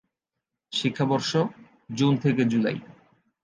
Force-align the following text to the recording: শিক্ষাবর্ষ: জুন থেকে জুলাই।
শিক্ষাবর্ষ: 0.71 1.31
জুন 1.89 2.13
থেকে 2.17 2.41
জুলাই। 2.45 2.77